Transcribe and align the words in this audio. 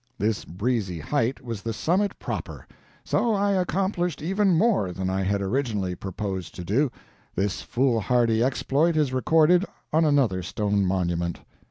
This 0.17 0.45
breezy 0.45 0.99
height 0.99 1.43
was 1.45 1.61
the 1.61 1.73
summit 1.73 2.17
proper 2.17 2.65
so 3.05 3.35
I 3.35 3.51
accomplished 3.51 4.19
even 4.19 4.57
more 4.57 4.91
than 4.91 5.11
I 5.11 5.21
had 5.21 5.43
originally 5.43 5.93
purposed 5.93 6.55
to 6.55 6.63
do. 6.63 6.91
This 7.35 7.61
foolhardy 7.61 8.43
exploit 8.43 8.97
is 8.97 9.13
recorded 9.13 9.63
on 9.93 10.03
another 10.03 10.41
stone 10.41 10.87
monument. 10.87 11.41